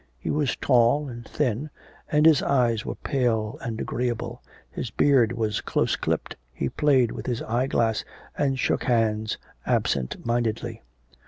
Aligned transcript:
He 0.17 0.31
was 0.31 0.55
tall 0.55 1.07
and 1.07 1.27
thin, 1.27 1.69
and 2.11 2.25
his 2.25 2.41
eyes 2.41 2.83
were 2.87 2.95
pale 2.95 3.59
and 3.61 3.79
agreeable; 3.79 4.41
his 4.71 4.89
beard 4.89 5.31
was 5.31 5.61
close 5.61 5.95
clipped, 5.95 6.35
he 6.51 6.69
played 6.69 7.11
with 7.11 7.27
his 7.27 7.43
eye 7.43 7.67
glass, 7.67 8.03
and 8.35 8.57
shook 8.57 8.85
hands 8.85 9.37
absent 9.63 10.25
mindedly. 10.25 10.81